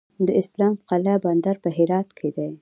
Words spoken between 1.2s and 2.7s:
بندر په هرات کې دی